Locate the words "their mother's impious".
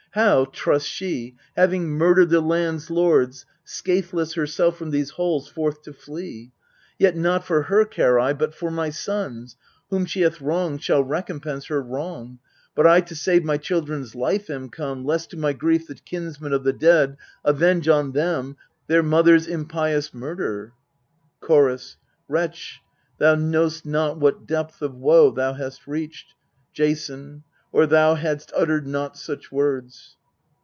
18.87-20.13